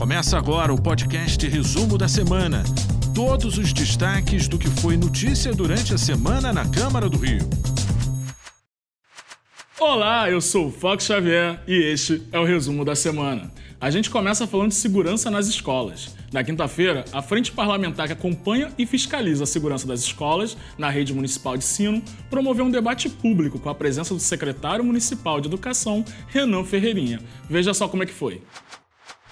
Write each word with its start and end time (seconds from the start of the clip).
Começa 0.00 0.38
agora 0.38 0.72
o 0.72 0.80
podcast 0.80 1.46
Resumo 1.46 1.98
da 1.98 2.08
Semana. 2.08 2.64
Todos 3.14 3.58
os 3.58 3.70
destaques 3.70 4.48
do 4.48 4.58
que 4.58 4.66
foi 4.66 4.96
notícia 4.96 5.52
durante 5.52 5.92
a 5.92 5.98
semana 5.98 6.54
na 6.54 6.66
Câmara 6.66 7.06
do 7.06 7.18
Rio. 7.18 7.46
Olá, 9.78 10.30
eu 10.30 10.40
sou 10.40 10.68
o 10.68 10.72
Fox 10.72 11.04
Xavier 11.04 11.62
e 11.68 11.74
este 11.74 12.26
é 12.32 12.38
o 12.38 12.46
Resumo 12.46 12.82
da 12.82 12.96
Semana. 12.96 13.52
A 13.78 13.90
gente 13.90 14.08
começa 14.08 14.46
falando 14.46 14.70
de 14.70 14.76
segurança 14.76 15.30
nas 15.30 15.48
escolas. 15.48 16.16
Na 16.32 16.42
quinta-feira, 16.42 17.04
a 17.12 17.20
Frente 17.20 17.52
Parlamentar 17.52 18.06
que 18.06 18.14
acompanha 18.14 18.72
e 18.78 18.86
fiscaliza 18.86 19.44
a 19.44 19.46
segurança 19.46 19.86
das 19.86 20.00
escolas 20.00 20.56
na 20.78 20.88
rede 20.88 21.12
municipal 21.12 21.58
de 21.58 21.64
ensino 21.64 22.02
promoveu 22.30 22.64
um 22.64 22.70
debate 22.70 23.10
público 23.10 23.58
com 23.58 23.68
a 23.68 23.74
presença 23.74 24.14
do 24.14 24.20
secretário 24.20 24.82
municipal 24.82 25.42
de 25.42 25.48
Educação, 25.48 26.02
Renan 26.28 26.64
Ferreirinha. 26.64 27.20
Veja 27.50 27.74
só 27.74 27.86
como 27.86 28.02
é 28.02 28.06
que 28.06 28.14
foi. 28.14 28.40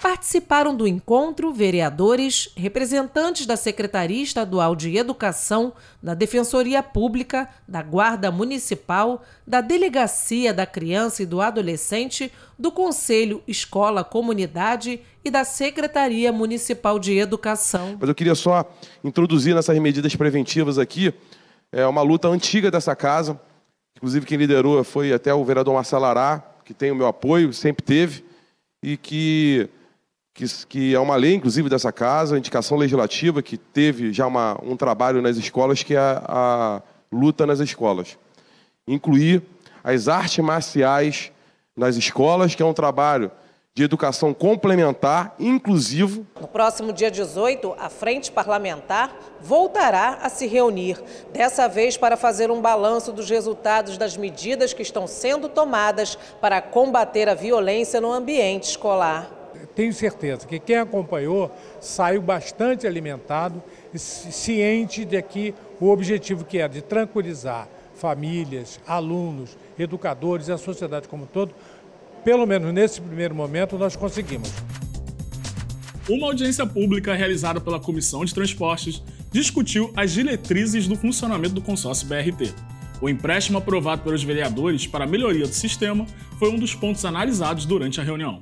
Participaram 0.01 0.75
do 0.75 0.87
encontro 0.87 1.53
vereadores, 1.53 2.51
representantes 2.55 3.45
da 3.45 3.57
Secretaria 3.57 4.23
Estadual 4.23 4.75
de 4.75 4.95
Educação, 4.95 5.73
da 6.01 6.13
Defensoria 6.13 6.81
Pública, 6.81 7.49
da 7.67 7.83
Guarda 7.83 8.31
Municipal, 8.31 9.23
da 9.45 9.59
Delegacia 9.59 10.53
da 10.53 10.65
Criança 10.65 11.23
e 11.23 11.25
do 11.25 11.41
Adolescente, 11.41 12.31
do 12.57 12.71
Conselho 12.71 13.43
Escola 13.45 14.03
Comunidade 14.03 15.01
e 15.23 15.29
da 15.29 15.43
Secretaria 15.43 16.31
Municipal 16.31 16.97
de 16.97 17.17
Educação. 17.17 17.97
Mas 17.99 18.07
eu 18.07 18.15
queria 18.15 18.35
só 18.35 18.71
introduzir 19.03 19.53
nessas 19.53 19.77
medidas 19.79 20.15
preventivas 20.15 20.77
aqui 20.77 21.13
é 21.71 21.85
uma 21.85 22.01
luta 22.01 22.27
antiga 22.27 22.71
dessa 22.71 22.95
casa. 22.95 23.39
Inclusive 23.95 24.25
quem 24.25 24.37
liderou 24.37 24.83
foi 24.83 25.13
até 25.13 25.33
o 25.33 25.43
vereador 25.43 25.73
Marcelo 25.73 26.05
Ará, 26.05 26.43
que 26.65 26.73
tem 26.73 26.91
o 26.91 26.95
meu 26.95 27.07
apoio, 27.07 27.53
sempre 27.53 27.83
teve, 27.85 28.23
e 28.81 28.97
que 28.97 29.69
que, 30.39 30.65
que, 30.67 30.95
é 30.95 30.99
uma 30.99 31.17
lei, 31.17 31.35
inclusive, 31.35 31.67
dessa 31.67 31.91
casa, 31.91 32.37
indicação 32.37 32.77
legislativa, 32.77 33.41
que 33.41 33.57
teve 33.57 34.13
já 34.13 34.25
uma, 34.25 34.57
um 34.63 34.77
trabalho 34.77 35.21
nas 35.21 35.35
escolas, 35.35 35.83
que 35.83 35.95
é 35.95 35.99
a, 35.99 36.23
a 36.25 36.81
luta 37.11 37.45
nas 37.45 37.59
escolas. 37.59 38.17
Incluir 38.87 39.43
as 39.83 40.07
artes 40.07 40.37
marciais 40.39 41.31
nas 41.75 41.97
escolas, 41.97 42.55
que 42.55 42.63
é 42.63 42.65
um 42.65 42.73
trabalho 42.73 43.29
de 43.73 43.83
educação 43.83 44.33
complementar, 44.33 45.35
inclusivo. 45.37 46.25
No 46.39 46.47
próximo 46.47 46.93
dia 46.93 47.11
18, 47.11 47.75
a 47.77 47.89
Frente 47.89 48.31
Parlamentar 48.31 49.13
voltará 49.41 50.19
a 50.21 50.29
se 50.29 50.47
reunir, 50.47 51.01
dessa 51.33 51.67
vez 51.67 51.97
para 51.97 52.15
fazer 52.15 52.49
um 52.49 52.61
balanço 52.61 53.11
dos 53.11 53.29
resultados 53.29 53.97
das 53.97 54.15
medidas 54.15 54.73
que 54.73 54.81
estão 54.81 55.05
sendo 55.05 55.49
tomadas 55.49 56.17
para 56.39 56.61
combater 56.61 57.27
a 57.27 57.33
violência 57.33 57.99
no 57.99 58.11
ambiente 58.11 58.69
escolar 58.69 59.38
tenho 59.75 59.93
certeza 59.93 60.45
que 60.47 60.59
quem 60.59 60.77
acompanhou 60.77 61.51
saiu 61.79 62.21
bastante 62.21 62.85
alimentado 62.85 63.61
ciente 63.95 65.05
de 65.05 65.21
que 65.21 65.53
o 65.79 65.89
objetivo 65.89 66.45
que 66.45 66.59
é 66.59 66.67
de 66.67 66.81
tranquilizar 66.81 67.67
famílias, 67.95 68.79
alunos, 68.87 69.57
educadores 69.77 70.47
e 70.47 70.51
a 70.51 70.57
sociedade 70.57 71.07
como 71.07 71.23
um 71.23 71.27
todo, 71.27 71.53
pelo 72.23 72.45
menos 72.45 72.73
nesse 72.73 73.01
primeiro 73.01 73.35
momento, 73.35 73.77
nós 73.77 73.95
conseguimos. 73.95 74.51
Uma 76.09 76.27
audiência 76.27 76.65
pública 76.65 77.13
realizada 77.13 77.61
pela 77.61 77.79
Comissão 77.79 78.25
de 78.25 78.33
Transportes 78.33 79.03
discutiu 79.31 79.93
as 79.95 80.11
diretrizes 80.11 80.87
do 80.87 80.95
funcionamento 80.95 81.53
do 81.53 81.61
consórcio 81.61 82.07
BRT. 82.07 82.53
O 83.01 83.07
empréstimo 83.07 83.59
aprovado 83.59 84.01
pelos 84.01 84.23
vereadores 84.23 84.87
para 84.87 85.05
a 85.05 85.07
melhoria 85.07 85.47
do 85.47 85.53
sistema 85.53 86.05
foi 86.37 86.49
um 86.49 86.57
dos 86.57 86.73
pontos 86.73 87.05
analisados 87.05 87.65
durante 87.65 88.01
a 88.01 88.03
reunião. 88.03 88.41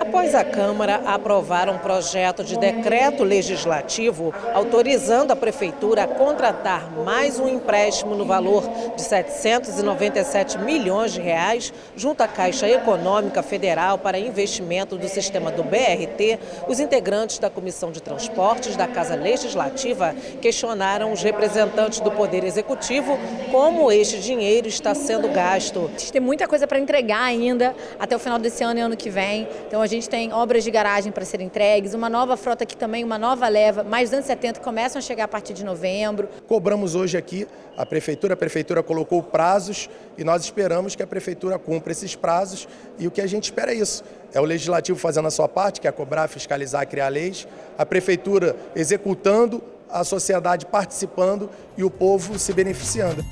Após 0.00 0.34
a 0.34 0.42
Câmara 0.42 1.02
aprovar 1.04 1.68
um 1.68 1.76
projeto 1.76 2.42
de 2.42 2.56
decreto 2.56 3.22
legislativo 3.22 4.32
autorizando 4.54 5.30
a 5.30 5.36
Prefeitura 5.36 6.04
a 6.04 6.06
contratar 6.06 6.90
mais 7.04 7.38
um 7.38 7.46
empréstimo 7.46 8.14
no 8.14 8.24
valor 8.24 8.64
de 8.96 9.02
797 9.02 10.56
milhões 10.58 11.12
de 11.12 11.20
reais 11.20 11.70
junto 11.94 12.22
à 12.22 12.28
Caixa 12.28 12.66
Econômica 12.66 13.42
Federal 13.42 13.98
para 13.98 14.18
investimento 14.18 14.96
do 14.96 15.06
sistema 15.06 15.50
do 15.50 15.62
BRT, 15.62 16.38
os 16.66 16.80
integrantes 16.80 17.38
da 17.38 17.50
Comissão 17.50 17.92
de 17.92 18.00
Transportes 18.00 18.76
da 18.76 18.88
Casa 18.88 19.14
Legislativa 19.14 20.14
questionaram 20.40 21.12
os 21.12 21.22
representantes 21.22 22.00
do 22.00 22.10
Poder 22.10 22.42
Executivo 22.42 23.18
como 23.50 23.92
este 23.92 24.18
dinheiro 24.18 24.66
está 24.66 24.94
sendo 24.94 25.28
gasto. 25.28 25.90
Tem 26.10 26.22
muita 26.22 26.48
coisa 26.48 26.66
para 26.66 26.78
entregar 26.78 27.22
ainda 27.22 27.74
até 27.98 28.16
o 28.16 28.18
final 28.18 28.38
desse 28.38 28.64
ano 28.64 28.80
e 28.80 28.82
ano 28.82 28.96
que 28.96 29.10
vem. 29.10 29.46
Então 29.74 29.82
a 29.82 29.88
gente 29.88 30.08
tem 30.08 30.32
obras 30.32 30.62
de 30.62 30.70
garagem 30.70 31.10
para 31.10 31.24
serem 31.24 31.48
entregues, 31.48 31.94
uma 31.94 32.08
nova 32.08 32.36
frota 32.36 32.62
aqui 32.62 32.76
também, 32.76 33.02
uma 33.02 33.18
nova 33.18 33.48
leva, 33.48 33.82
mais 33.82 34.08
270 34.08 34.60
que 34.60 34.64
começam 34.64 35.00
a 35.00 35.02
chegar 35.02 35.24
a 35.24 35.28
partir 35.28 35.52
de 35.52 35.64
novembro. 35.64 36.28
Cobramos 36.46 36.94
hoje 36.94 37.16
aqui 37.16 37.44
a 37.76 37.84
prefeitura, 37.84 38.34
a 38.34 38.36
prefeitura 38.36 38.84
colocou 38.84 39.20
prazos 39.20 39.90
e 40.16 40.22
nós 40.22 40.44
esperamos 40.44 40.94
que 40.94 41.02
a 41.02 41.06
prefeitura 41.08 41.58
cumpra 41.58 41.90
esses 41.90 42.14
prazos 42.14 42.68
e 43.00 43.08
o 43.08 43.10
que 43.10 43.20
a 43.20 43.26
gente 43.26 43.46
espera 43.46 43.72
é 43.72 43.74
isso. 43.74 44.04
É 44.32 44.40
o 44.40 44.44
legislativo 44.44 44.96
fazendo 44.96 45.26
a 45.26 45.30
sua 45.32 45.48
parte, 45.48 45.80
que 45.80 45.88
é 45.88 45.90
cobrar, 45.90 46.28
fiscalizar, 46.28 46.86
criar 46.86 47.08
leis, 47.08 47.44
a 47.76 47.84
prefeitura 47.84 48.54
executando, 48.76 49.60
a 49.90 50.04
sociedade 50.04 50.66
participando 50.66 51.50
e 51.76 51.82
o 51.82 51.90
povo 51.90 52.38
se 52.38 52.52
beneficiando. 52.52 53.24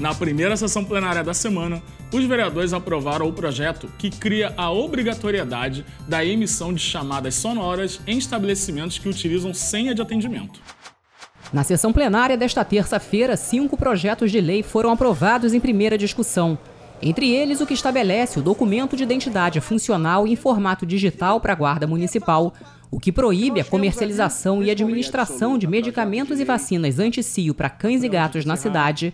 Na 0.00 0.14
primeira 0.14 0.56
sessão 0.56 0.82
plenária 0.82 1.22
da 1.22 1.34
semana, 1.34 1.82
os 2.14 2.24
vereadores 2.24 2.72
aprovaram 2.72 3.26
o 3.26 3.32
projeto 3.32 3.90
que 3.98 4.08
cria 4.08 4.54
a 4.56 4.70
obrigatoriedade 4.70 5.84
da 6.06 6.24
emissão 6.24 6.72
de 6.72 6.78
chamadas 6.80 7.34
sonoras 7.34 8.00
em 8.06 8.16
estabelecimentos 8.16 8.98
que 8.98 9.08
utilizam 9.08 9.52
senha 9.52 9.92
de 9.92 10.00
atendimento. 10.00 10.60
Na 11.52 11.64
sessão 11.64 11.92
plenária 11.92 12.36
desta 12.36 12.64
terça-feira, 12.64 13.36
cinco 13.36 13.76
projetos 13.76 14.30
de 14.30 14.40
lei 14.40 14.62
foram 14.62 14.90
aprovados 14.90 15.52
em 15.52 15.60
primeira 15.60 15.98
discussão. 15.98 16.56
Entre 17.02 17.30
eles, 17.32 17.60
o 17.60 17.66
que 17.66 17.74
estabelece 17.74 18.38
o 18.38 18.42
documento 18.42 18.96
de 18.96 19.02
identidade 19.02 19.60
funcional 19.60 20.26
em 20.26 20.36
formato 20.36 20.86
digital 20.86 21.40
para 21.40 21.52
a 21.52 21.56
Guarda 21.56 21.86
Municipal, 21.86 22.54
o 22.92 23.00
que 23.00 23.10
proíbe 23.10 23.60
a 23.60 23.64
comercialização 23.64 24.62
e 24.62 24.70
administração 24.70 25.58
de 25.58 25.66
medicamentos 25.66 26.38
e 26.38 26.44
vacinas 26.44 27.00
anti-cio 27.00 27.52
para 27.52 27.68
cães 27.68 28.04
e 28.04 28.08
gatos 28.08 28.44
na 28.44 28.54
cidade, 28.54 29.12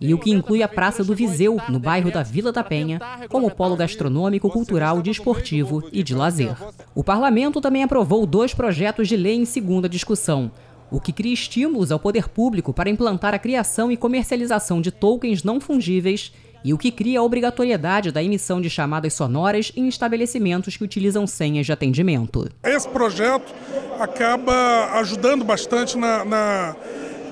e 0.00 0.12
o 0.12 0.18
que 0.18 0.30
inclui 0.30 0.62
a 0.62 0.68
Praça 0.68 1.04
do 1.04 1.14
Viseu, 1.14 1.58
no 1.68 1.78
bairro 1.78 2.10
da 2.10 2.22
Vila 2.22 2.52
da 2.52 2.64
Penha, 2.64 3.00
como 3.28 3.50
polo 3.50 3.76
gastronômico, 3.76 4.50
cultural, 4.50 5.00
desportivo 5.00 5.88
e 5.92 6.02
de 6.02 6.14
lazer. 6.14 6.54
O 6.94 7.04
parlamento 7.04 7.60
também 7.60 7.82
aprovou 7.82 8.26
dois 8.26 8.54
projetos 8.54 9.08
de 9.08 9.16
lei 9.16 9.36
em 9.36 9.44
segunda 9.44 9.88
discussão. 9.88 10.50
O 10.90 11.00
que 11.00 11.12
cria 11.12 11.32
estímulos 11.32 11.90
ao 11.90 11.98
poder 11.98 12.28
público 12.28 12.72
para 12.72 12.90
implantar 12.90 13.32
a 13.32 13.38
criação 13.38 13.90
e 13.90 13.96
comercialização 13.96 14.80
de 14.80 14.90
tokens 14.90 15.42
não 15.42 15.58
fungíveis 15.58 16.32
e 16.64 16.72
o 16.72 16.78
que 16.78 16.90
cria 16.90 17.20
a 17.20 17.22
obrigatoriedade 17.22 18.12
da 18.12 18.22
emissão 18.22 18.60
de 18.60 18.70
chamadas 18.70 19.14
sonoras 19.14 19.72
em 19.74 19.88
estabelecimentos 19.88 20.76
que 20.76 20.84
utilizam 20.84 21.26
senhas 21.26 21.66
de 21.66 21.72
atendimento. 21.72 22.48
Esse 22.62 22.88
projeto 22.88 23.52
acaba 23.98 24.98
ajudando 25.00 25.44
bastante 25.44 25.96
na, 25.96 26.24
na 26.24 26.76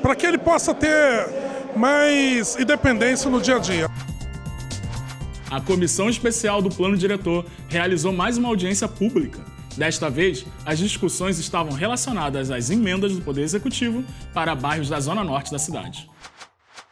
para 0.03 0.15
que 0.15 0.27
ele 0.27 0.39
possa 0.39 0.73
ter 0.73 1.50
mais 1.77 2.57
independência 2.59 3.31
no 3.31 3.41
dia 3.41 3.57
a 3.57 3.59
dia. 3.59 3.89
A 5.51 5.61
Comissão 5.61 6.09
Especial 6.09 6.63
do 6.63 6.69
Plano 6.69 6.97
Diretor 6.97 7.45
realizou 7.69 8.13
mais 8.13 8.37
uma 8.37 8.49
audiência 8.49 8.87
pública. 8.87 9.41
Desta 9.77 10.11
vez, 10.11 10.45
as 10.65 10.79
discussões 10.79 11.39
estavam 11.39 11.73
relacionadas 11.73 12.51
às 12.51 12.71
emendas 12.71 13.15
do 13.15 13.23
Poder 13.23 13.43
Executivo 13.43 14.05
para 14.33 14.55
bairros 14.55 14.89
da 14.89 15.01
Zona 15.01 15.25
Norte 15.25 15.51
da 15.51 15.59
cidade. 15.59 16.09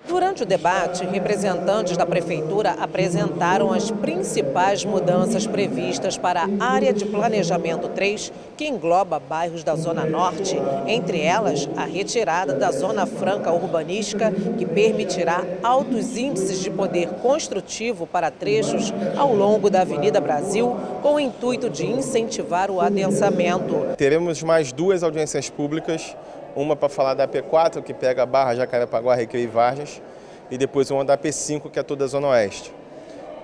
Durante 0.08 0.42
o 0.42 0.46
debate, 0.46 1.04
representantes 1.04 1.94
da 1.94 2.06
Prefeitura 2.06 2.70
apresentaram 2.80 3.74
as 3.74 3.91
principais 3.91 4.82
mudanças 4.82 5.46
previstas 5.46 6.16
para 6.16 6.48
a 6.58 6.64
área 6.64 6.94
de 6.94 7.04
planejamento 7.04 7.88
3, 7.90 8.32
que 8.56 8.66
engloba 8.66 9.20
bairros 9.20 9.62
da 9.62 9.76
Zona 9.76 10.06
Norte, 10.06 10.56
entre 10.87 11.20
elas 11.20 11.69
a 11.76 11.84
retirada 11.84 12.55
da 12.55 12.72
Zona 12.72 13.05
Franca 13.05 13.52
Urbanística, 13.52 14.32
que 14.56 14.64
permitirá 14.64 15.44
altos 15.62 16.16
índices 16.16 16.61
de 16.61 16.70
poder 16.70 17.11
construtivo 17.20 18.06
para 18.06 18.31
trechos 18.31 18.94
ao 19.14 19.34
longo 19.34 19.69
da 19.69 19.82
Avenida 19.82 20.22
Brasil, 20.22 20.75
com 21.02 21.16
o 21.16 21.20
intuito 21.20 21.69
de 21.69 21.84
incentivar 21.84 22.70
o 22.70 22.81
adensamento. 22.81 23.94
Teremos 23.99 24.43
mais 24.43 24.72
duas 24.72 25.02
audiências 25.02 25.50
públicas 25.50 26.16
uma 26.60 26.75
para 26.75 26.88
falar 26.88 27.14
da 27.14 27.28
P4, 27.28 27.82
que 27.82 27.94
pega 27.94 28.26
Barra, 28.26 28.56
Jacarepaguá, 28.56 29.14
Recreio 29.14 29.44
e 29.44 29.46
Vargas, 29.46 30.02
e 30.50 30.58
depois 30.58 30.90
uma 30.90 31.05
da 31.05 31.16
P5, 31.16 31.70
que 31.70 31.78
é 31.78 31.82
toda 31.82 32.05
a 32.05 32.08
Zona 32.08 32.28
Oeste. 32.28 32.72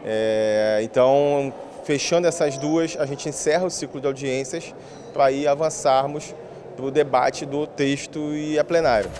É, 0.04 0.80
então, 0.82 1.54
fechando 1.84 2.26
essas 2.26 2.58
duas, 2.58 2.96
a 2.98 3.06
gente 3.06 3.28
encerra 3.28 3.64
o 3.64 3.70
ciclo 3.70 4.00
de 4.00 4.06
audiências 4.06 4.74
para 5.12 5.30
ir 5.30 5.46
avançarmos 5.46 6.34
para 6.76 6.84
o 6.84 6.90
debate 6.90 7.46
do 7.46 7.66
texto 7.66 8.34
e 8.34 8.58
a 8.58 8.64
plenário. 8.64 9.10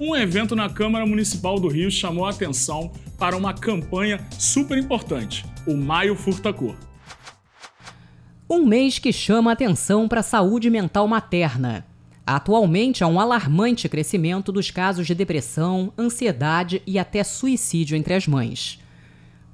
Um 0.00 0.14
evento 0.14 0.54
na 0.54 0.68
Câmara 0.68 1.04
Municipal 1.04 1.58
do 1.58 1.68
Rio 1.68 1.90
chamou 1.90 2.26
a 2.26 2.30
atenção 2.30 2.92
para 3.18 3.36
uma 3.36 3.54
campanha 3.54 4.24
super 4.38 4.78
importante, 4.78 5.44
o 5.66 5.74
Maio 5.74 6.14
Furta 6.14 6.52
Cor. 6.52 6.76
Um 8.48 8.64
mês 8.64 8.98
que 8.98 9.12
chama 9.12 9.50
atenção 9.50 10.06
para 10.06 10.20
a 10.20 10.22
saúde 10.22 10.70
mental 10.70 11.08
materna. 11.08 11.84
Atualmente 12.26 13.04
há 13.04 13.06
um 13.06 13.20
alarmante 13.20 13.86
crescimento 13.86 14.50
dos 14.50 14.70
casos 14.70 15.06
de 15.06 15.14
depressão, 15.14 15.92
ansiedade 15.98 16.82
e 16.86 16.98
até 16.98 17.22
suicídio 17.22 17.96
entre 17.96 18.14
as 18.14 18.26
mães. 18.26 18.80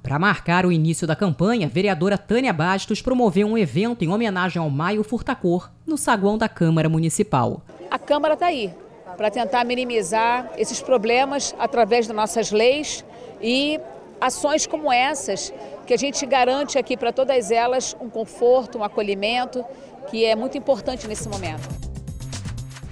Para 0.01 0.17
marcar 0.17 0.65
o 0.65 0.71
início 0.71 1.05
da 1.05 1.13
campanha, 1.13 1.67
a 1.67 1.69
vereadora 1.69 2.17
Tânia 2.17 2.53
Bastos 2.53 3.01
promoveu 3.01 3.45
um 3.45 3.57
evento 3.57 4.05
em 4.05 4.07
homenagem 4.07 4.61
ao 4.61 4.69
Maio 4.69 5.03
Furtacor, 5.03 5.69
no 5.85 5.97
saguão 5.97 6.37
da 6.37 6.47
Câmara 6.47 6.87
Municipal. 6.87 7.61
A 7.89 7.99
Câmara 7.99 8.35
está 8.35 8.45
aí 8.45 8.73
para 9.17 9.29
tentar 9.29 9.65
minimizar 9.65 10.49
esses 10.57 10.81
problemas 10.81 11.53
através 11.59 12.07
das 12.07 12.15
nossas 12.15 12.51
leis 12.51 13.03
e 13.41 13.81
ações 14.21 14.65
como 14.65 14.91
essas, 14.91 15.53
que 15.85 15.93
a 15.93 15.97
gente 15.97 16.25
garante 16.25 16.77
aqui 16.77 16.95
para 16.95 17.11
todas 17.11 17.51
elas 17.51 17.97
um 17.99 18.09
conforto, 18.09 18.77
um 18.77 18.83
acolhimento, 18.83 19.61
que 20.09 20.23
é 20.23 20.37
muito 20.37 20.57
importante 20.57 21.05
nesse 21.05 21.27
momento. 21.27 21.90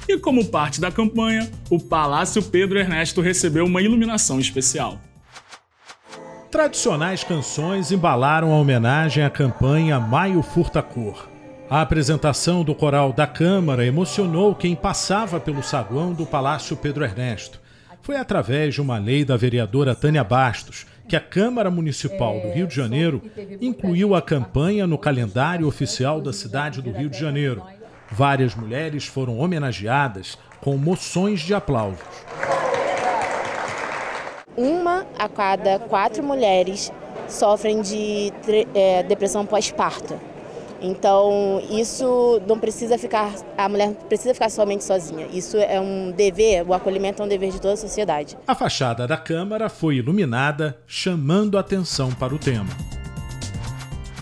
E 0.10 0.18
como 0.18 0.44
parte 0.44 0.82
da 0.82 0.92
campanha, 0.92 1.48
o 1.70 1.80
Palácio 1.80 2.42
Pedro 2.42 2.80
Ernesto 2.80 3.22
recebeu 3.22 3.64
uma 3.64 3.80
iluminação 3.80 4.40
especial. 4.40 5.00
Tradicionais 6.50 7.24
canções 7.24 7.92
embalaram 7.92 8.52
a 8.52 8.58
homenagem 8.58 9.24
à 9.24 9.30
campanha 9.30 10.00
Maio 10.00 10.42
Furta 10.42 10.82
Cor. 10.82 11.30
A 11.70 11.82
apresentação 11.82 12.64
do 12.64 12.74
coral 12.74 13.14
da 13.14 13.28
Câmara 13.28 13.86
emocionou 13.86 14.56
quem 14.56 14.76
passava 14.76 15.40
pelo 15.40 15.62
saguão 15.62 16.12
do 16.12 16.26
Palácio 16.26 16.76
Pedro 16.76 17.04
Ernesto. 17.04 17.62
Foi 18.02 18.16
através 18.16 18.74
de 18.74 18.82
uma 18.82 18.98
lei 18.98 19.24
da 19.24 19.38
vereadora 19.38 19.94
Tânia 19.94 20.24
Bastos 20.24 20.88
que 21.08 21.16
a 21.16 21.20
Câmara 21.20 21.70
Municipal 21.70 22.40
do 22.40 22.50
Rio 22.50 22.66
de 22.66 22.76
Janeiro 22.76 23.22
incluiu 23.62 24.16
a 24.16 24.24
campanha 24.24 24.88
no 24.88 24.98
calendário 24.98 25.68
oficial 25.68 26.20
da 26.20 26.34
cidade 26.34 26.82
do 26.82 26.92
Rio 26.92 27.12
de 27.12 27.20
Janeiro. 27.20 27.62
Várias 28.12 28.56
mulheres 28.56 29.06
foram 29.06 29.40
homenageadas 29.40 30.38
com 30.62 30.78
moções 30.78 31.42
de 31.42 31.54
aplausos 31.54 32.00
uma 34.60 35.06
a 35.18 35.30
cada 35.30 35.80
quatro 35.80 36.22
mulheres 36.22 36.92
sofrem 37.30 37.82
de 37.82 38.34
é, 38.76 39.04
depressão 39.04 39.46
pós-parto. 39.46 40.20
Então, 40.82 41.62
isso 41.70 42.42
não 42.48 42.58
precisa 42.60 42.98
ficar, 42.98 43.34
a 43.58 43.68
mulher 43.68 43.94
precisa 44.08 44.34
ficar 44.34 44.50
somente 44.50 44.84
sozinha. 44.84 45.28
Isso 45.32 45.58
é 45.58 45.80
um 45.80 46.12
dever, 46.12 46.66
o 46.66 46.74
acolhimento 46.74 47.22
é 47.22 47.26
um 47.26 47.28
dever 47.28 47.52
de 47.52 47.60
toda 47.60 47.74
a 47.74 47.78
sociedade. 47.78 48.38
A 48.48 48.56
fachada 48.56 49.06
da 49.06 49.18
Câmara 49.18 49.70
foi 49.70 49.96
iluminada, 49.96 50.78
chamando 50.88 51.58
atenção 51.58 52.12
para 52.12 52.34
o 52.34 52.40
tema. 52.40 52.70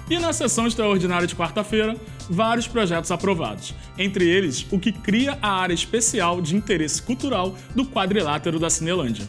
E 0.10 0.18
na 0.18 0.34
sessão 0.34 0.66
extraordinária 0.66 1.28
de 1.28 1.36
quarta-feira, 1.36 1.96
vários 2.30 2.68
projetos 2.68 3.12
aprovados. 3.12 3.74
Entre 3.98 4.28
eles, 4.28 4.66
o 4.72 4.80
que 4.80 4.92
cria 4.92 5.38
a 5.42 5.50
área 5.50 5.74
especial 5.74 6.42
de 6.42 6.56
interesse 6.56 7.02
cultural 7.02 7.56
do 7.76 7.86
quadrilátero 7.86 8.60
da 8.60 8.70
Cinelândia. 8.70 9.28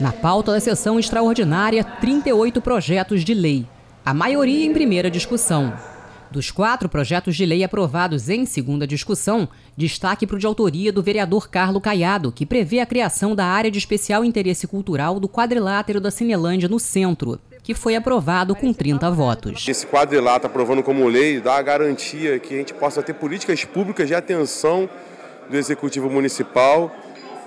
Na 0.00 0.12
pauta 0.12 0.52
da 0.52 0.60
sessão 0.60 0.98
extraordinária, 0.98 1.82
38 1.82 2.60
projetos 2.60 3.24
de 3.24 3.32
lei, 3.32 3.66
a 4.04 4.12
maioria 4.12 4.66
em 4.66 4.72
primeira 4.72 5.10
discussão. 5.10 5.72
Dos 6.30 6.50
quatro 6.50 6.88
projetos 6.88 7.34
de 7.34 7.46
lei 7.46 7.64
aprovados 7.64 8.28
em 8.28 8.44
segunda 8.44 8.86
discussão, 8.86 9.48
destaque 9.76 10.26
para 10.26 10.36
o 10.36 10.38
de 10.38 10.46
autoria 10.46 10.92
do 10.92 11.02
vereador 11.02 11.48
Carlo 11.48 11.80
Caiado, 11.80 12.30
que 12.30 12.44
prevê 12.44 12.80
a 12.80 12.86
criação 12.86 13.34
da 13.34 13.46
área 13.46 13.70
de 13.70 13.78
especial 13.78 14.24
interesse 14.24 14.66
cultural 14.66 15.18
do 15.18 15.28
quadrilátero 15.28 16.00
da 16.00 16.10
Cinelândia 16.10 16.68
no 16.68 16.78
centro, 16.78 17.40
que 17.66 17.74
foi 17.74 17.96
aprovado 17.96 18.54
com 18.54 18.72
30 18.72 19.10
votos. 19.10 19.66
Esse 19.66 19.84
quadrilátero 19.84 20.46
aprovando 20.46 20.84
como 20.84 21.08
lei 21.08 21.40
dá 21.40 21.56
a 21.56 21.62
garantia 21.62 22.38
que 22.38 22.54
a 22.54 22.58
gente 22.58 22.72
possa 22.72 23.02
ter 23.02 23.14
políticas 23.14 23.64
públicas 23.64 24.06
de 24.06 24.14
atenção 24.14 24.88
do 25.50 25.56
executivo 25.56 26.08
municipal 26.08 26.94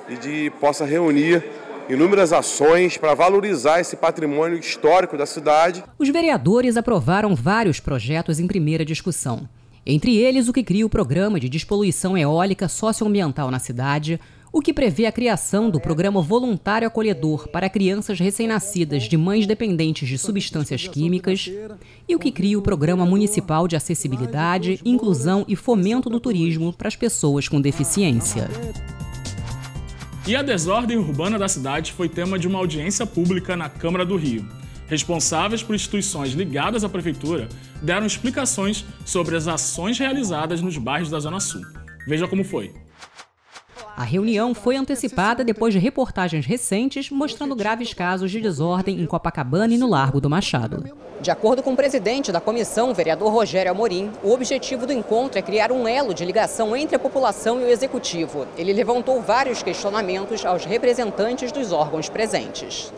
e 0.10 0.18
de 0.18 0.52
possa 0.60 0.84
reunir 0.84 1.42
inúmeras 1.88 2.34
ações 2.34 2.98
para 2.98 3.14
valorizar 3.14 3.80
esse 3.80 3.96
patrimônio 3.96 4.60
histórico 4.60 5.18
da 5.18 5.26
cidade. 5.26 5.86
Os 5.98 6.10
vereadores 6.10 6.76
aprovaram 6.76 7.34
vários 7.34 7.80
projetos 7.80 8.42
em 8.42 8.48
primeira 8.48 8.84
discussão. 8.84 9.48
Entre 9.86 10.18
eles, 10.18 10.50
o 10.50 10.54
que 10.54 10.64
cria 10.64 10.86
o 10.86 10.90
programa 10.90 11.40
de 11.40 11.48
despoluição 11.48 12.18
eólica 12.18 12.68
socioambiental 12.68 13.50
na 13.50 13.58
cidade, 13.58 14.20
o 14.52 14.62
que 14.62 14.74
prevê 14.74 15.06
a 15.06 15.12
criação 15.12 15.70
do 15.70 15.80
programa 15.80 16.22
voluntário 16.22 16.88
acolhedor 16.88 17.48
para 17.50 17.70
crianças 17.70 18.20
recém-nascidas 18.20 19.04
de 19.04 19.16
mães 19.16 19.46
dependentes 19.46 20.08
de 20.08 20.18
substâncias 20.18 20.88
químicas 20.88 21.52
e 22.08 22.16
o 22.16 22.20
que 22.20 22.32
cria 22.32 22.58
o 22.58 22.62
programa 22.62 23.06
municipal 23.06 23.68
de 23.68 23.76
acessibilidade, 23.76 24.80
inclusão 24.84 25.46
e 25.48 25.56
fomento 25.56 26.10
do 26.10 26.20
turismo 26.20 26.74
para 26.74 26.88
as 26.88 26.96
pessoas 26.96 27.48
com 27.48 27.62
deficiência. 27.62 28.50
E 30.28 30.36
a 30.36 30.42
desordem 30.42 30.98
urbana 30.98 31.40
da 31.40 31.48
cidade 31.48 31.94
foi 31.94 32.10
tema 32.10 32.38
de 32.38 32.48
uma 32.48 32.60
audiência 32.60 33.06
pública 33.06 33.56
na 33.56 33.70
Câmara 33.70 34.06
do 34.06 34.16
Rio. 34.16 34.46
Responsáveis 34.88 35.62
por 35.62 35.76
instituições 35.76 36.34
ligadas 36.34 36.84
à 36.84 36.90
prefeitura 36.90 37.48
deram 37.82 38.08
explicações 38.08 38.84
sobre 39.06 39.36
as 39.36 39.48
ações 39.48 40.00
realizadas 40.00 40.62
nos 40.62 40.78
bairros 40.78 41.12
da 41.12 41.20
Zona 41.20 41.40
Sul. 41.40 41.62
Veja 42.08 42.28
como 42.28 42.44
foi. 42.44 42.74
A 44.00 44.06
reunião 44.06 44.56
foi 44.56 44.78
antecipada 44.78 45.44
depois 45.44 45.74
de 45.74 45.80
reportagens 45.80 46.46
recentes 46.46 47.10
mostrando 47.10 47.54
graves 47.54 47.94
casos 47.94 48.32
de 48.32 48.40
desordem 48.40 48.98
em 48.98 49.06
Copacabana 49.06 49.74
e 49.74 49.78
no 49.78 49.90
Largo 49.90 50.22
do 50.22 50.30
Machado. 50.30 50.86
De 51.20 51.30
acordo 51.30 51.62
com 51.62 51.74
o 51.74 51.76
presidente 51.76 52.32
da 52.32 52.40
comissão, 52.40 52.94
vereador 52.94 53.30
Rogério 53.30 53.74
Amorim, 53.74 54.10
o 54.24 54.32
objetivo 54.32 54.88
do 54.88 54.94
encontro 54.94 55.38
é 55.38 55.42
criar 55.42 55.70
um 55.70 55.86
elo 55.86 56.14
de 56.14 56.24
ligação 56.24 56.78
entre 56.78 56.96
a 56.96 57.00
população 57.00 57.60
e 57.60 57.66
o 57.66 57.68
executivo. 57.68 58.48
Ele 58.58 58.72
levantou 58.72 59.22
vários 59.22 59.62
questionamentos 59.62 60.46
aos 60.46 60.64
representantes 60.64 61.52
dos 61.52 61.74
órgãos 61.74 62.08
presentes. 62.08 62.94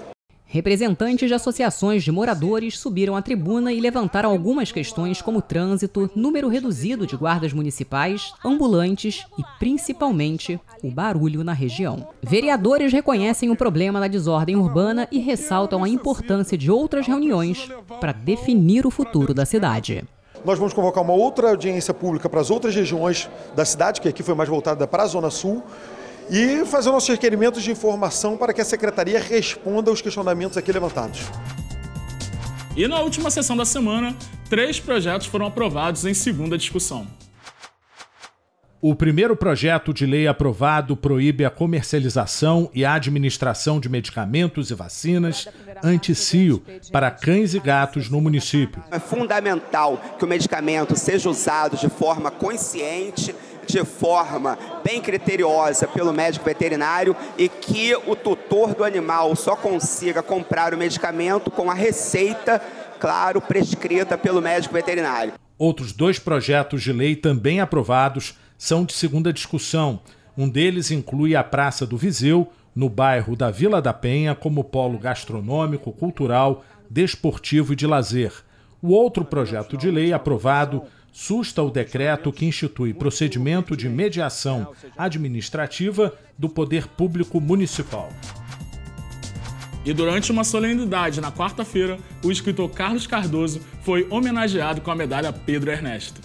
Representantes 0.52 1.30
de 1.30 1.34
associações 1.34 2.04
de 2.04 2.12
moradores 2.12 2.78
subiram 2.78 3.16
à 3.16 3.22
tribuna 3.22 3.72
e 3.72 3.80
levantaram 3.80 4.30
algumas 4.30 4.70
questões 4.70 5.22
como 5.22 5.42
trânsito, 5.42 6.12
número 6.14 6.50
reduzido 6.50 7.08
de 7.08 7.16
guardas 7.16 7.54
municipais, 7.54 8.34
ambulantes 8.44 9.26
e, 9.40 9.44
principalmente, 9.58 10.60
o 10.84 10.92
barulho 10.92 11.42
na 11.42 11.54
região. 11.54 12.06
Vereadores 12.22 12.92
reconhecem 12.92 13.50
o 13.50 13.56
problema 13.56 14.02
da 14.02 14.10
desordem 14.10 14.58
urbana 14.58 15.08
e 15.10 15.20
ressaltam 15.20 15.86
a 15.86 15.90
importância 15.90 16.58
de 16.58 16.70
outras 16.70 17.08
reuniões 17.08 17.72
para 18.02 18.12
definir 18.12 18.86
o 18.86 18.92
futuro 18.92 19.34
da 19.34 19.46
cidade. 19.46 20.04
Nós 20.44 20.60
vamos 20.60 20.74
convocar 20.74 21.02
uma 21.02 21.14
outra 21.14 21.52
audiência 21.52 21.94
pública 21.94 22.28
para 22.28 22.42
as 22.42 22.52
outras 22.52 22.76
regiões 22.76 23.30
da 23.56 23.64
cidade, 23.64 24.02
que 24.02 24.10
aqui 24.10 24.22
foi 24.22 24.36
mais 24.36 24.50
voltada 24.50 24.86
para 24.86 25.04
a 25.04 25.08
Zona 25.08 25.30
Sul, 25.30 25.64
e 26.30 26.66
fazer 26.66 26.92
nossos 26.92 27.10
requerimentos 27.10 27.64
de 27.64 27.72
informação 27.72 28.38
para 28.38 28.54
que 28.54 28.62
a 28.62 28.66
secretaria 28.66 29.20
responda 29.20 29.90
aos 29.90 30.02
questionamentos 30.02 30.58
aqui 30.58 30.72
levantados. 30.72 31.22
E 32.76 32.88
na 32.88 33.02
última 33.02 33.30
sessão 33.30 33.58
da 33.58 33.66
semana, 33.66 34.16
três 34.50 34.80
projetos 34.80 35.28
foram 35.28 35.48
aprovados 35.48 36.06
em 36.06 36.14
segunda 36.14 36.58
discussão. 36.58 37.06
O 38.84 38.96
primeiro 38.96 39.36
projeto 39.36 39.94
de 39.94 40.08
lei 40.08 40.28
aprovado 40.28 40.98
proíbe 40.98 41.46
a 41.46 41.52
comercialização 41.52 42.68
e 42.74 42.84
a 42.84 42.96
administração 42.96 43.80
de 43.80 43.88
medicamentos 43.88 44.72
e 44.72 44.74
vacinas 44.74 45.48
anti-cio 45.84 46.64
para 46.92 47.12
cães 47.12 47.54
e 47.54 47.60
gatos 47.60 48.10
no 48.10 48.20
município. 48.20 48.84
É 48.90 48.98
fundamental 48.98 50.02
que 50.18 50.26
o 50.26 50.28
medicamento 50.28 50.96
seja 50.96 51.30
usado 51.30 51.78
de 51.78 51.90
forma 51.90 52.32
consciente 52.32 53.36
de 53.66 53.84
forma 53.86 54.58
bem 54.84 55.02
criteriosa 55.02 55.88
pelo 55.88 56.14
médico 56.14 56.46
veterinário 56.46 57.16
e 57.38 57.48
que 57.48 57.96
o 58.08 58.16
tutor 58.16 58.74
do 58.74 58.84
animal 58.84 59.36
só 59.36 59.56
consiga 59.56 60.22
comprar 60.22 60.74
o 60.74 60.78
medicamento 60.78 61.50
com 61.50 61.70
a 61.70 61.74
receita, 61.74 62.62
claro, 63.00 63.42
prescrita 63.42 64.18
pelo 64.18 64.42
médico 64.42 64.74
veterinário. 64.74 65.34
Outros 65.58 65.92
dois 65.92 66.18
projetos 66.18 66.82
de 66.82 66.92
lei 66.92 67.16
também 67.16 67.60
aprovados 67.60 68.36
são 68.58 68.84
de 68.84 68.94
segunda 68.94 69.32
discussão. 69.32 70.00
Um 70.38 70.50
deles 70.50 70.92
inclui 70.92 71.36
a 71.36 71.44
Praça 71.44 71.86
do 71.86 71.98
Viseu, 71.98 72.48
no 72.76 72.90
bairro 72.90 73.36
da 73.36 73.52
Vila 73.52 73.82
da 73.82 73.94
Penha, 73.94 74.34
como 74.34 74.64
polo 74.64 74.98
gastronômico, 74.98 75.92
cultural, 75.92 76.64
desportivo 76.90 77.74
e 77.74 77.76
de 77.76 77.86
lazer. 77.86 78.34
O 78.82 78.90
outro 78.90 79.24
projeto 79.24 79.78
de 79.78 79.92
lei 79.92 80.12
aprovado 80.12 80.84
susta 81.12 81.62
o 81.62 81.70
decreto 81.70 82.32
que 82.32 82.46
institui 82.46 82.94
procedimento 82.94 83.76
de 83.76 83.90
mediação 83.90 84.74
administrativa 84.98 86.18
do 86.38 86.48
Poder 86.48 86.88
Público 86.88 87.40
Municipal. 87.40 88.10
E 89.84 89.94
durante 89.94 90.32
uma 90.32 90.44
solenidade 90.44 91.20
na 91.20 91.32
quarta-feira, 91.32 91.98
o 92.24 92.32
escritor 92.32 92.70
Carlos 92.70 93.08
Cardoso 93.08 93.60
foi 93.82 94.08
homenageado 94.12 94.80
com 94.80 94.92
a 94.92 94.96
medalha 94.96 95.34
Pedro 95.34 95.72
Ernesto. 95.72 96.22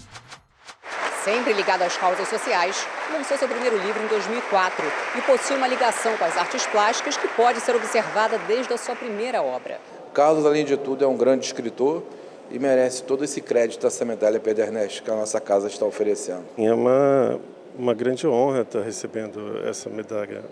Sempre 1.23 1.53
ligado 1.53 1.81
às 1.81 1.97
causas 1.97 2.27
sociais, 2.29 2.87
lançou 3.11 3.35
seu 3.37 3.49
primeiro 3.49 3.75
livro 3.77 4.01
em 4.01 4.07
2004 4.07 4.85
e 5.17 5.21
possui 5.23 5.57
uma 5.57 5.67
ligação 5.67 6.15
com 6.15 6.23
as 6.23 6.37
artes 6.37 6.65
plásticas 6.67 7.17
que 7.17 7.27
pode 7.29 7.59
ser 7.59 7.75
observada 7.75 8.37
desde 8.47 8.71
a 8.73 8.77
sua 8.77 8.95
primeira 8.95 9.41
obra. 9.41 9.81
Carlos, 10.13 10.45
além 10.45 10.63
de 10.63 10.77
tudo, 10.77 11.03
é 11.03 11.07
um 11.07 11.17
grande 11.17 11.45
escritor 11.45 12.03
e 12.51 12.59
merece 12.59 13.03
todo 13.03 13.23
esse 13.23 13.41
crédito, 13.41 13.85
essa 13.85 14.05
medalha 14.05 14.39
Pedro 14.39 14.63
Ernesto 14.63 15.03
que 15.03 15.11
a 15.11 15.15
nossa 15.15 15.39
casa 15.39 15.67
está 15.67 15.85
oferecendo. 15.85 16.45
É 16.57 16.73
uma, 16.73 17.39
uma 17.77 17.93
grande 17.93 18.27
honra 18.27 18.61
estar 18.61 18.81
recebendo 18.81 19.61
essa 19.65 19.89
medalha 19.89 20.43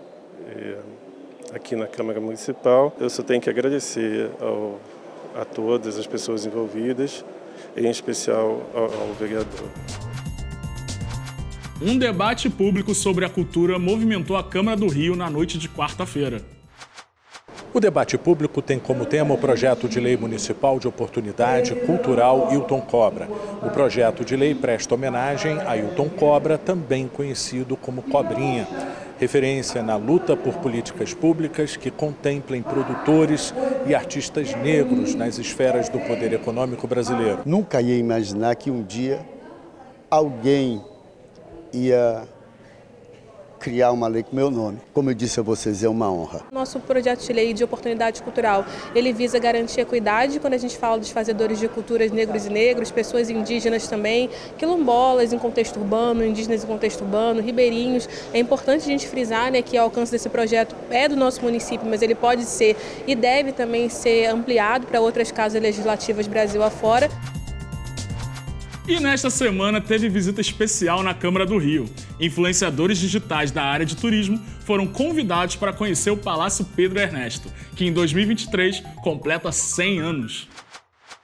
aqui 1.52 1.76
na 1.76 1.86
Câmara 1.86 2.20
Municipal. 2.20 2.94
Eu 2.98 3.10
só 3.10 3.22
tenho 3.22 3.40
que 3.40 3.50
agradecer 3.50 4.30
ao, 4.40 4.78
a 5.34 5.44
todas 5.44 5.98
as 5.98 6.06
pessoas 6.06 6.46
envolvidas, 6.46 7.24
em 7.76 7.88
especial 7.88 8.62
ao, 8.74 8.84
ao 8.84 9.14
vereador. 9.18 9.68
Um 11.80 11.98
debate 11.98 12.48
público 12.48 12.94
sobre 12.94 13.24
a 13.24 13.28
cultura 13.28 13.78
movimentou 13.78 14.36
a 14.36 14.44
Câmara 14.44 14.76
do 14.76 14.88
Rio 14.88 15.14
na 15.14 15.28
noite 15.28 15.58
de 15.58 15.68
quarta-feira. 15.68 16.55
O 17.76 17.80
debate 17.80 18.16
público 18.16 18.62
tem 18.62 18.78
como 18.78 19.04
tema 19.04 19.34
o 19.34 19.36
projeto 19.36 19.86
de 19.86 20.00
lei 20.00 20.16
municipal 20.16 20.78
de 20.78 20.88
oportunidade 20.88 21.74
cultural 21.74 22.48
Hilton 22.50 22.80
Cobra. 22.80 23.28
O 23.62 23.68
projeto 23.68 24.24
de 24.24 24.34
lei 24.34 24.54
presta 24.54 24.94
homenagem 24.94 25.58
a 25.60 25.76
Hilton 25.76 26.08
Cobra, 26.08 26.56
também 26.56 27.06
conhecido 27.06 27.76
como 27.76 28.00
Cobrinha, 28.00 28.66
referência 29.18 29.82
na 29.82 29.96
luta 29.96 30.34
por 30.34 30.54
políticas 30.54 31.12
públicas 31.12 31.76
que 31.76 31.90
contemplem 31.90 32.62
produtores 32.62 33.52
e 33.86 33.94
artistas 33.94 34.54
negros 34.54 35.14
nas 35.14 35.36
esferas 35.36 35.90
do 35.90 35.98
poder 35.98 36.32
econômico 36.32 36.86
brasileiro. 36.86 37.40
Nunca 37.44 37.82
ia 37.82 37.98
imaginar 37.98 38.54
que 38.54 38.70
um 38.70 38.82
dia 38.82 39.20
alguém 40.10 40.82
ia 41.74 42.26
criar 43.58 43.92
uma 43.92 44.06
lei 44.08 44.22
com 44.22 44.36
meu 44.36 44.50
nome. 44.50 44.78
Como 44.92 45.10
eu 45.10 45.14
disse 45.14 45.40
a 45.40 45.42
vocês, 45.42 45.82
é 45.82 45.88
uma 45.88 46.10
honra. 46.10 46.42
Nosso 46.52 46.78
projeto 46.80 47.24
de 47.24 47.32
lei 47.32 47.52
de 47.52 47.64
oportunidade 47.64 48.22
cultural, 48.22 48.64
ele 48.94 49.12
visa 49.12 49.38
garantir 49.38 49.80
equidade 49.80 50.38
quando 50.38 50.54
a 50.54 50.58
gente 50.58 50.76
fala 50.76 50.98
dos 50.98 51.10
fazedores 51.10 51.58
de 51.58 51.68
culturas 51.68 52.10
negros 52.12 52.46
e 52.46 52.50
negros, 52.50 52.90
pessoas 52.90 53.28
indígenas 53.28 53.88
também, 53.88 54.30
quilombolas 54.56 55.32
em 55.32 55.38
contexto 55.38 55.78
urbano, 55.78 56.24
indígenas 56.24 56.62
em 56.62 56.66
contexto 56.66 57.00
urbano, 57.02 57.40
ribeirinhos. 57.40 58.08
É 58.32 58.38
importante 58.38 58.82
a 58.82 58.86
gente 58.86 59.08
frisar 59.08 59.50
né, 59.50 59.62
que 59.62 59.78
o 59.78 59.82
alcance 59.82 60.12
desse 60.12 60.28
projeto 60.28 60.76
é 60.90 61.08
do 61.08 61.16
nosso 61.16 61.42
município, 61.42 61.88
mas 61.88 62.02
ele 62.02 62.14
pode 62.14 62.44
ser 62.44 62.76
e 63.06 63.14
deve 63.14 63.52
também 63.52 63.88
ser 63.88 64.26
ampliado 64.26 64.86
para 64.86 65.00
outras 65.00 65.32
casas 65.32 65.60
legislativas 65.60 66.26
Brasil 66.26 66.62
afora. 66.62 67.10
E 68.88 69.00
nesta 69.00 69.30
semana 69.30 69.80
teve 69.80 70.08
visita 70.08 70.40
especial 70.40 71.02
na 71.02 71.12
Câmara 71.12 71.44
do 71.44 71.58
Rio. 71.58 71.86
Influenciadores 72.18 72.98
digitais 72.98 73.50
da 73.50 73.62
área 73.62 73.84
de 73.84 73.96
turismo 73.96 74.40
foram 74.60 74.86
convidados 74.86 75.56
para 75.56 75.72
conhecer 75.72 76.10
o 76.10 76.16
Palácio 76.16 76.64
Pedro 76.74 76.98
Ernesto, 76.98 77.52
que 77.74 77.84
em 77.84 77.92
2023 77.92 78.82
completa 79.02 79.52
100 79.52 80.00
anos. 80.00 80.48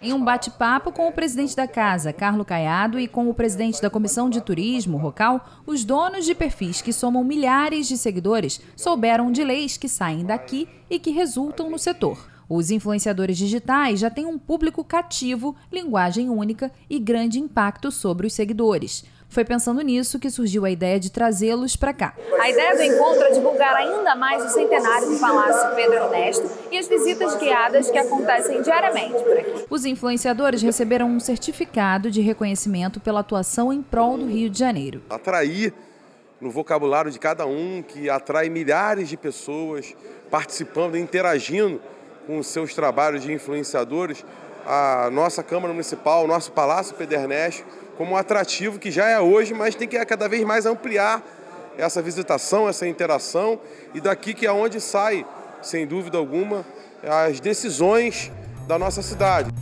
Em 0.01 0.13
um 0.13 0.23
bate-papo 0.23 0.91
com 0.91 1.09
o 1.09 1.13
presidente 1.13 1.55
da 1.55 1.69
casa, 1.69 2.13
Carlo 2.13 2.45
Caiado, 2.45 2.99
e 2.99 3.07
com 3.07 3.31
o 3.31 3.35
presidente 3.35 3.81
da 3.81 3.89
Comissão 3.89 4.29
de 4.29 4.41
Turismo, 4.41 4.99
Rocal, 4.99 5.63
os 5.65 5.85
donos 5.85 6.25
de 6.25 6.35
perfis 6.35 6.83
que 6.83 6.93
somam 6.93 7.23
milhares 7.23 7.87
de 7.87 7.97
seguidores 7.97 8.61
souberam 8.77 9.31
de 9.31 9.45
leis 9.45 9.77
que 9.77 9.89
saem 9.89 10.27
daqui 10.27 10.69
e 10.91 10.99
que 10.99 11.13
resultam 11.13 11.71
no 11.71 11.79
setor. 11.79 12.33
Os 12.49 12.71
influenciadores 12.71 13.39
digitais 13.39 14.01
já 14.01 14.11
têm 14.11 14.27
um 14.27 14.39
público 14.39 14.85
cativo, 14.85 15.57
linguagem 15.73 16.29
única 16.29 16.71
e 16.91 16.99
grande 16.99 17.39
impacto 17.39 17.91
sobre 17.91 18.27
os 18.27 18.35
seguidores. 18.35 19.05
Foi 19.33 19.47
pensando 19.47 19.81
nisso 19.81 20.19
que 20.19 20.29
surgiu 20.29 20.67
a 20.67 20.71
ideia 20.71 21.01
de 21.01 21.11
trazê-los 21.11 21.75
para 21.75 21.95
cá. 21.95 22.15
A 22.39 22.51
ideia 22.51 22.77
do 22.77 22.83
encontro 22.83 23.23
é 23.23 23.31
divulgar 23.31 23.75
ainda 23.75 24.15
mais 24.15 24.45
o 24.45 24.49
centenário 24.51 25.09
do 25.09 25.19
Palácio 25.19 25.75
Pedro 25.75 25.95
Ernesto 25.95 26.51
e 26.71 26.77
as 26.77 26.87
visitas 26.87 27.35
guiadas 27.37 27.91
que 27.91 27.97
acontecem 27.97 28.61
diariamente 28.61 29.25
por 29.25 29.39
aqui. 29.39 29.65
Os 29.71 29.87
influenciadores 29.87 30.61
receberam 30.61 31.07
um 31.07 31.19
certificado 31.19 32.11
de 32.11 32.21
reconhecimento 32.21 33.01
pela 33.01 33.21
atuação 33.21 33.73
em 33.73 33.81
prol 33.81 34.19
do 34.19 34.27
Rio 34.27 34.51
de 34.51 34.59
Janeiro. 34.59 35.03
Atrair 35.09 35.73
no 36.39 36.51
vocabulário 36.51 37.11
de 37.11 37.19
cada 37.19 37.47
um, 37.47 37.83
que 37.83 38.11
atrai 38.11 38.51
milhares 38.51 39.09
de 39.09 39.17
pessoas 39.17 39.97
participando, 40.31 40.95
interagindo 40.99 41.81
com 42.27 42.37
os 42.37 42.49
seus 42.49 42.75
trabalhos 42.75 43.23
de 43.23 43.33
influenciadores, 43.33 44.27
a 44.67 45.09
nossa 45.11 45.43
Câmara 45.43 45.73
Municipal, 45.73 46.23
o 46.23 46.27
nosso 46.27 46.53
Palácio 46.53 46.95
Pederneste, 46.95 47.65
como 48.03 48.15
um 48.15 48.17
atrativo 48.17 48.81
que 48.81 48.91
já 48.91 49.07
é 49.07 49.21
hoje, 49.21 49.55
mas 49.55 49.77
tem 49.77 49.87
que 49.87 50.05
cada 50.05 50.29
vez 50.29 50.43
mais 50.43 50.67
ampliar 50.67 51.23
essa 51.79 52.03
visitação, 52.03 52.69
essa 52.69 52.85
interação, 52.85 53.61
e 53.95 54.01
daqui 54.01 54.35
que 54.35 54.45
é 54.45 54.51
onde 54.51 54.81
sai, 54.81 55.25
sem 55.63 55.87
dúvida 55.87 56.19
alguma, 56.19 56.67
as 57.01 57.39
decisões 57.39 58.33
da 58.67 58.77
nossa 58.77 59.03
cidade. 59.03 59.53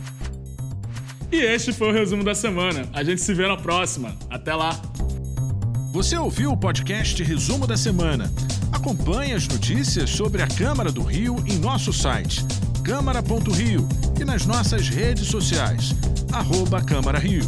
E 1.31 1.39
este 1.39 1.71
foi 1.71 1.89
o 1.89 1.93
resumo 1.93 2.23
da 2.23 2.33
semana. 2.33 2.89
A 2.93 3.03
gente 3.03 3.21
se 3.21 3.31
vê 3.31 3.47
na 3.47 3.57
próxima. 3.57 4.17
Até 4.27 4.55
lá! 4.55 4.71
Você 5.91 6.17
ouviu 6.17 6.51
o 6.51 6.57
podcast 6.57 7.21
Resumo 7.21 7.67
da 7.67 7.77
Semana? 7.77 8.33
Acompanhe 8.71 9.33
as 9.33 9.47
notícias 9.47 10.09
sobre 10.09 10.41
a 10.41 10.47
Câmara 10.47 10.91
do 10.91 11.03
Rio 11.03 11.35
em 11.47 11.59
nosso 11.59 11.93
site 11.93 12.43
câmara.rio 12.83 13.87
e 14.19 14.25
nas 14.25 14.47
nossas 14.47 14.89
redes 14.89 15.27
sociais, 15.27 15.93
arroba 16.33 16.81
Câmara 16.81 17.19
Rio. 17.19 17.43